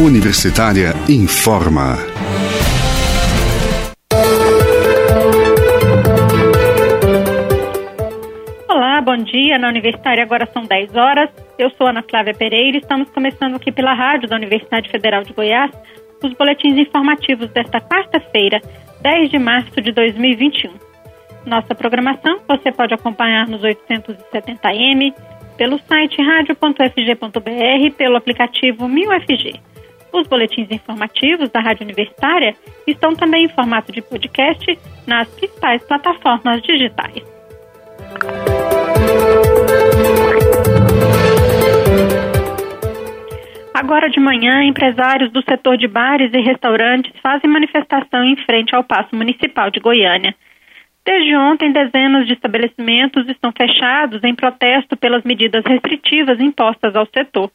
[0.00, 1.96] Universitária informa.
[8.68, 9.56] Olá, bom dia.
[9.56, 11.30] Na Universitária agora são 10 horas.
[11.56, 15.32] Eu sou Ana Flávia Pereira e estamos começando aqui pela rádio da Universidade Federal de
[15.32, 15.70] Goiás
[16.24, 18.60] os boletins informativos desta quarta-feira,
[19.00, 20.72] 10 de março de 2021.
[21.46, 25.14] Nossa programação você pode acompanhar nos 870m,
[25.56, 29.73] pelo site radio.fg.br, pelo aplicativo 1000FG.
[30.14, 32.54] Os boletins informativos da Rádio Universitária
[32.86, 34.78] estão também em formato de podcast
[35.08, 37.20] nas principais plataformas digitais.
[43.74, 48.84] Agora de manhã, empresários do setor de bares e restaurantes fazem manifestação em frente ao
[48.84, 50.32] Paço Municipal de Goiânia.
[51.04, 57.50] Desde ontem, dezenas de estabelecimentos estão fechados em protesto pelas medidas restritivas impostas ao setor.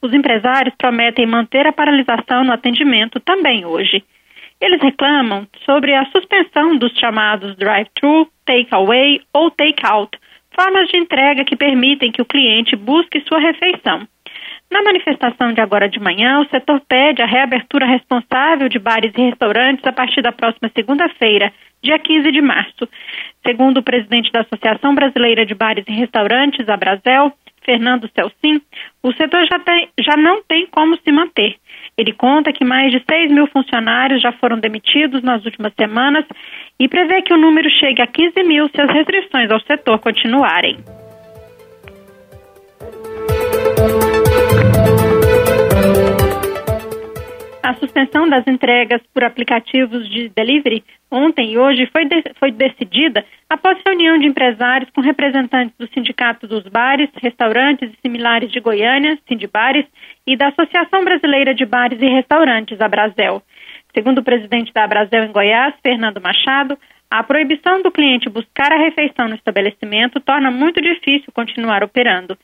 [0.00, 4.04] Os empresários prometem manter a paralisação no atendimento também hoje.
[4.60, 10.18] Eles reclamam sobre a suspensão dos chamados drive-thru, take-away ou take-out,
[10.54, 14.06] formas de entrega que permitem que o cliente busque sua refeição.
[14.70, 19.22] Na manifestação de agora de manhã, o setor pede a reabertura responsável de bares e
[19.22, 21.52] restaurantes a partir da próxima segunda-feira,
[21.82, 22.88] dia 15 de março.
[23.46, 27.32] Segundo o presidente da Associação Brasileira de Bares e Restaurantes, a Brasel,
[27.68, 28.62] Fernando Celcim,
[29.02, 31.56] o setor já, tem, já não tem como se manter.
[31.98, 36.24] Ele conta que mais de 6 mil funcionários já foram demitidos nas últimas semanas
[36.80, 40.78] e prevê que o número chegue a 15 mil se as restrições ao setor continuarem.
[47.62, 53.24] A suspensão das entregas por aplicativos de delivery ontem e hoje foi, de, foi decidida
[53.48, 59.18] após reunião de empresários com representantes do Sindicato dos Bares, Restaurantes e Similares de Goiânia,
[59.26, 59.86] Sindibares,
[60.26, 63.42] e da Associação Brasileira de Bares e Restaurantes, a Brasel.
[63.94, 66.78] Segundo o presidente da Brasel em Goiás, Fernando Machado,
[67.10, 72.36] a proibição do cliente buscar a refeição no estabelecimento torna muito difícil continuar operando.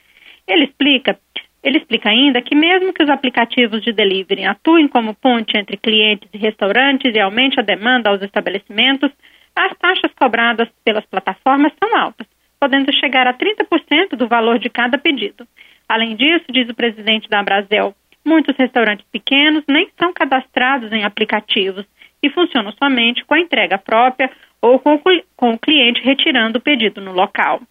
[0.48, 1.18] Ele explica
[1.64, 6.28] ele explica ainda que, mesmo que os aplicativos de delivery atuem como ponte entre clientes
[6.32, 9.10] e restaurantes e aumente a demanda aos estabelecimentos,
[9.56, 12.26] as taxas cobradas pelas plataformas são altas,
[12.60, 15.48] podendo chegar a 30% do valor de cada pedido.
[15.88, 21.86] Além disso, diz o presidente da Brasel, muitos restaurantes pequenos nem são cadastrados em aplicativos
[22.22, 27.12] e funcionam somente com a entrega própria ou com o cliente retirando o pedido no
[27.12, 27.62] local.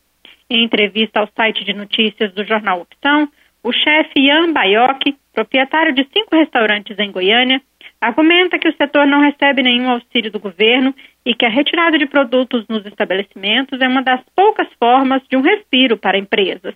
[0.49, 3.29] Em entrevista ao site de notícias do jornal Opção,
[3.63, 5.01] o chefe Ian Baioc,
[5.33, 7.61] proprietário de cinco restaurantes em Goiânia,
[8.01, 10.93] argumenta que o setor não recebe nenhum auxílio do governo
[11.25, 15.41] e que a retirada de produtos nos estabelecimentos é uma das poucas formas de um
[15.41, 16.75] respiro para empresas.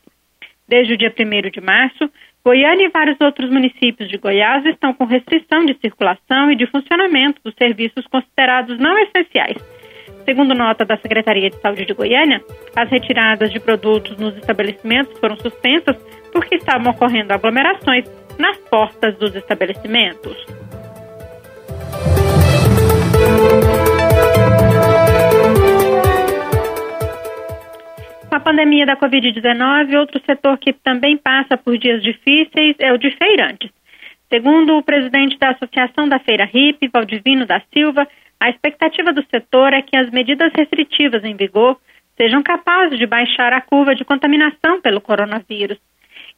[0.68, 2.10] Desde o dia 1 de março,
[2.44, 7.42] Goiânia e vários outros municípios de Goiás estão com restrição de circulação e de funcionamento
[7.44, 9.58] dos serviços considerados não essenciais.
[10.24, 12.42] Segundo nota da Secretaria de Saúde de Goiânia,
[12.76, 15.98] as retiradas de produtos nos estabelecimentos foram suspensas
[16.32, 18.06] porque estavam ocorrendo aglomerações
[18.38, 20.46] nas portas dos estabelecimentos.
[28.30, 32.98] Com a pandemia da Covid-19, outro setor que também passa por dias difíceis é o
[32.98, 33.72] de feirantes.
[34.30, 38.08] Segundo o presidente da Associação da Feira RIP, Valdivino da Silva,
[38.40, 41.78] a expectativa do setor é que as medidas restritivas em vigor
[42.18, 45.80] sejam capazes de baixar a curva de contaminação pelo coronavírus.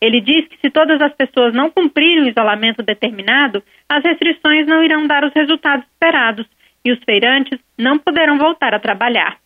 [0.02, 4.84] Ele diz que se todas as pessoas não cumprirem o isolamento determinado, as restrições não
[4.84, 6.46] irão dar os resultados esperados
[6.86, 9.38] e os feirantes não poderão voltar a trabalhar.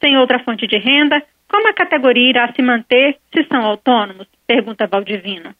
[0.00, 4.28] Sem outra fonte de renda, como a categoria irá se manter se são autônomos?
[4.46, 5.54] Pergunta Valdivino.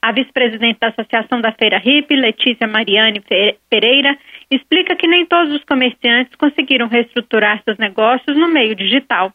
[0.00, 3.22] A vice-presidente da Associação da Feira RIP, Letícia Mariane
[3.68, 4.16] Pereira,
[4.50, 9.32] explica que nem todos os comerciantes conseguiram reestruturar seus negócios no meio digital.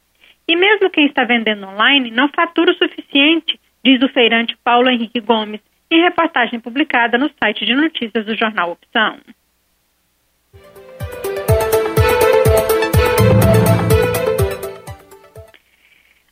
[0.48, 5.20] E mesmo quem está vendendo online não fatura o suficiente diz o feirante Paulo Henrique
[5.20, 5.62] Gomes,
[5.92, 9.18] em reportagem publicada no site de notícias do jornal Opção.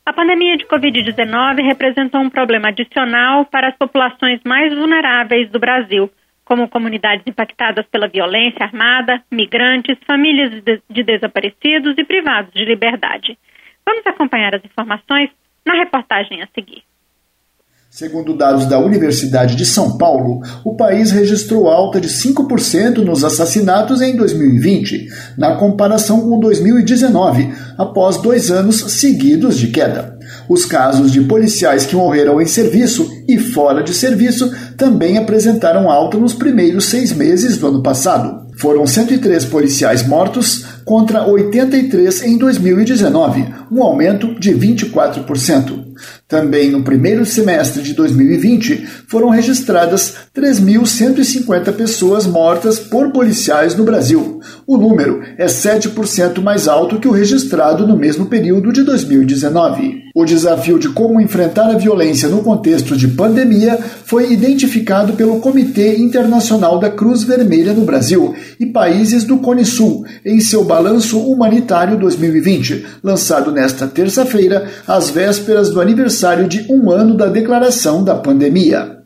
[0.06, 6.10] A pandemia de Covid-19 representou um problema adicional para as populações mais vulneráveis do Brasil,
[6.46, 13.38] como comunidades impactadas pela violência armada, migrantes, famílias de desaparecidos e privados de liberdade.
[13.84, 15.30] Vamos acompanhar as informações
[15.66, 16.82] na reportagem a seguir.
[17.90, 24.02] Segundo dados da Universidade de São Paulo, o país registrou alta de 5% nos assassinatos
[24.02, 25.08] em 2020,
[25.38, 30.18] na comparação com 2019, após dois anos seguidos de queda.
[30.46, 36.18] Os casos de policiais que morreram em serviço e fora de serviço também apresentaram alta
[36.18, 38.46] nos primeiros seis meses do ano passado.
[38.58, 45.87] Foram 103 policiais mortos contra 83 em 2019, um aumento de 24%.
[46.26, 54.40] Também no primeiro semestre de 2020, foram registradas 3.150 pessoas mortas por policiais no Brasil.
[54.66, 60.08] O número é 7% mais alto que o registrado no mesmo período de 2019.
[60.14, 65.96] O desafio de como enfrentar a violência no contexto de pandemia foi identificado pelo Comitê
[65.96, 71.96] Internacional da Cruz Vermelha no Brasil e países do Cone Sul em seu Balanço Humanitário
[71.96, 78.98] 2020, lançado nesta terça-feira, às vésperas do aniversário de um ano da declaração da pandemia.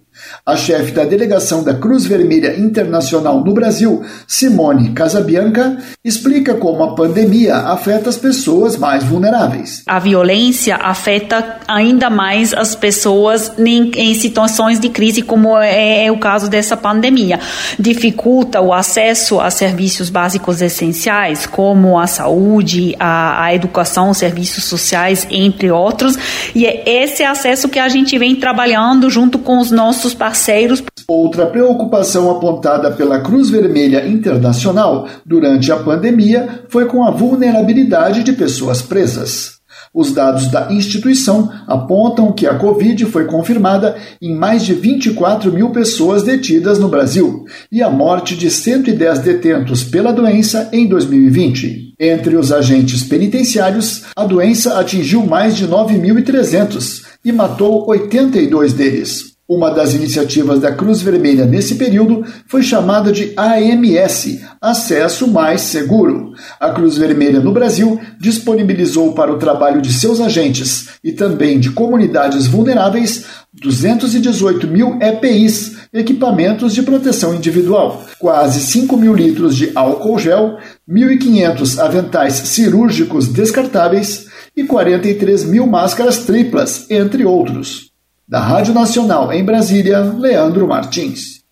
[0.44, 6.94] A chefe da delegação da Cruz Vermelha Internacional no Brasil, Simone Casabianca, explica como a
[6.94, 9.82] pandemia afeta as pessoas mais vulneráveis.
[9.86, 16.18] A violência afeta ainda mais as pessoas em, situações de crise, como é, é, o
[16.18, 17.40] caso dessa pandemia.
[17.78, 25.70] Dificulta o acesso a serviços básicos essenciais, como a saúde, a educação, serviços sociais, entre
[25.70, 26.18] outros.
[26.54, 30.82] E é esse acesso que a gente vem trabalhando junto com os nossos parceiros.
[31.08, 38.32] Outra preocupação apontada pela Cruz Vermelha Internacional durante a pandemia foi com a vulnerabilidade de
[38.32, 39.62] pessoas presas.
[39.94, 45.70] Os dados da instituição apontam que a Covid foi confirmada em mais de 24 mil
[45.70, 51.91] pessoas detidas no Brasil e a morte de 110 detentos pela doença em 2020.
[52.04, 59.31] Entre os agentes penitenciários, a doença atingiu mais de 9.300 e matou 82 deles.
[59.48, 66.32] Uma das iniciativas da Cruz Vermelha nesse período foi chamada de AMS Acesso Mais Seguro.
[66.60, 71.70] A Cruz Vermelha no Brasil disponibilizou para o trabalho de seus agentes e também de
[71.70, 80.18] comunidades vulneráveis 218 mil EPIs, equipamentos de proteção individual, quase 5 mil litros de álcool
[80.18, 80.56] gel,
[80.88, 87.91] 1.500 aventais cirúrgicos descartáveis e 43 mil máscaras triplas, entre outros.
[88.28, 91.42] Da Rádio Nacional em Brasília, Leandro Martins.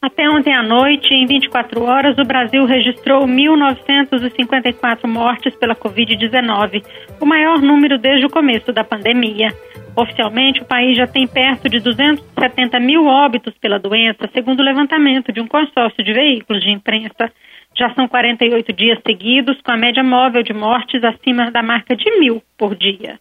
[0.00, 6.82] Até ontem à noite, em 24 horas, o Brasil registrou 1.954 mortes pela Covid-19,
[7.20, 9.48] o maior número desde o começo da pandemia.
[9.94, 15.30] Oficialmente, o país já tem perto de 270 mil óbitos pela doença, segundo o levantamento
[15.32, 17.30] de um consórcio de veículos de imprensa.
[17.74, 22.18] Já são 48 dias seguidos com a média móvel de mortes acima da marca de
[22.18, 23.18] mil por dia.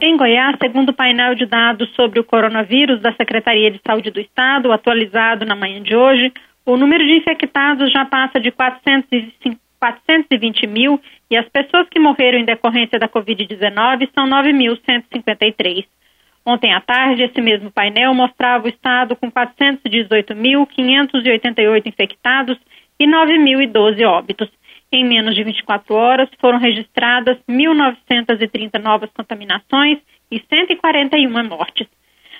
[0.00, 4.20] Em Goiás, segundo o painel de dados sobre o coronavírus da Secretaria de Saúde do
[4.20, 6.30] Estado, atualizado na manhã de hoje,
[6.66, 11.00] o número de infectados já passa de 420 mil
[11.30, 15.86] e as pessoas que morreram em decorrência da Covid-19 são 9.153.
[16.46, 22.58] Ontem à tarde, esse mesmo painel mostrava o estado com 418.588 infectados
[23.00, 24.50] e 9.012 óbitos.
[24.92, 30.00] Em menos de 24 horas, foram registradas 1.930 novas contaminações
[30.30, 31.88] e 141 mortes.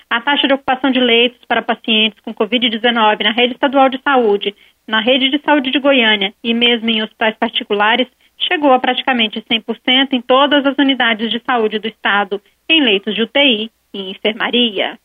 [0.07, 4.53] A taxa de ocupação de leitos para pacientes com Covid-19 na rede estadual de saúde,
[4.87, 10.13] na rede de saúde de Goiânia e mesmo em hospitais particulares chegou a praticamente 100%
[10.13, 12.39] em todas as unidades de saúde do estado,
[12.69, 14.97] em leitos de UTI e enfermaria.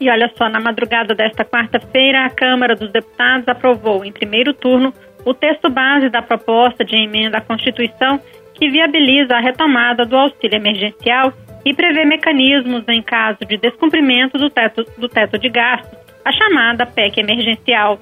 [0.00, 4.94] E olha só, na madrugada desta quarta-feira, a Câmara dos Deputados aprovou em primeiro turno
[5.24, 8.20] o texto base da proposta de emenda à Constituição
[8.54, 11.32] que viabiliza a retomada do auxílio emergencial
[11.64, 16.86] e prevê mecanismos em caso de descumprimento do teto, do teto de gastos, a chamada
[16.86, 17.98] PEC emergencial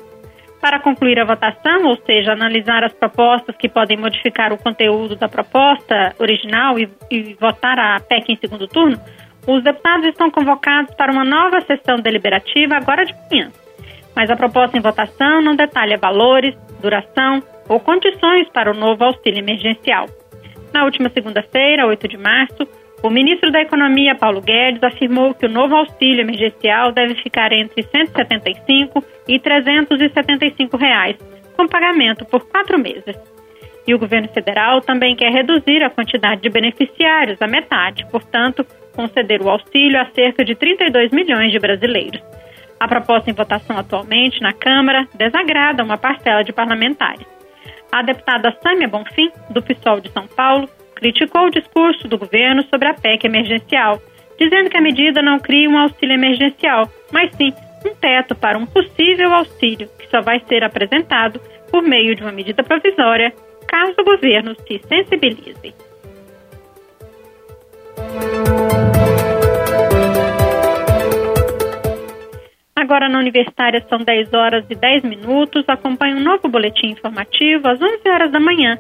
[0.61, 5.29] para concluir a votação, ou seja, analisar as propostas que podem modificar o conteúdo da
[5.29, 8.99] proposta original e, e votar a PEC em segundo turno,
[9.47, 13.51] os deputados estão convocados para uma nova sessão deliberativa agora de manhã.
[14.15, 19.39] Mas a proposta em votação não detalha valores, duração ou condições para o novo auxílio
[19.39, 20.07] emergencial.
[20.73, 22.67] Na última segunda-feira, 8 de março,
[23.03, 27.83] o ministro da Economia, Paulo Guedes, afirmou que o novo auxílio emergencial deve ficar entre
[27.83, 31.17] 175 e 375 reais,
[31.57, 33.17] com pagamento por quatro meses.
[33.87, 39.43] E o governo federal também quer reduzir a quantidade de beneficiários à metade, portanto, conceder
[39.43, 42.21] o auxílio a cerca de 32 milhões de brasileiros.
[42.81, 47.27] A proposta em votação atualmente na Câmara desagrada uma parcela de parlamentares.
[47.93, 52.89] A deputada Sâmia Bonfim, do PSOL de São Paulo, criticou o discurso do governo sobre
[52.89, 54.03] a PEC emergencial
[54.39, 57.53] dizendo que a medida não cria um auxílio emergencial, mas sim
[57.85, 62.33] um teto para um possível auxílio que só vai ser apresentado por meio de uma
[62.33, 63.33] medida provisória,
[63.67, 65.75] caso o governo se sensibilize.
[72.75, 75.65] Agora na Universitária são 10 horas e 10 minutos.
[75.67, 78.79] Acompanhe um novo boletim informativo às 11 horas da manhã.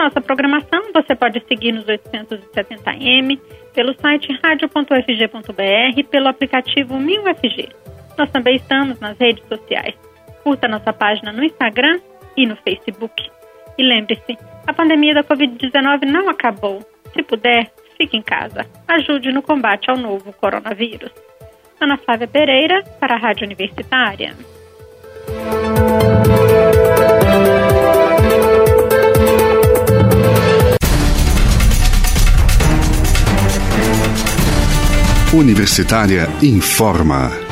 [0.00, 3.38] Nossa programação você pode seguir nos 870m,
[3.74, 7.68] pelo site radio.fg.br pelo aplicativo 1000FG.
[8.16, 9.94] Nós também estamos nas redes sociais.
[10.42, 12.00] Curta nossa página no Instagram
[12.34, 13.30] e no Facebook.
[13.76, 16.80] E lembre-se, a pandemia da Covid-19 não acabou.
[17.12, 18.64] Se puder, fique em casa.
[18.88, 21.12] Ajude no combate ao novo coronavírus.
[21.78, 24.34] Ana Flávia Pereira, para a Rádio Universitária.
[35.32, 37.49] Universitária informa.